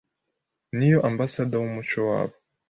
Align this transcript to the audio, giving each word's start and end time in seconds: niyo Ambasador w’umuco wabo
niyo 0.75 0.99
Ambasador 1.09 1.59
w’umuco 1.61 1.99
wabo 2.09 2.35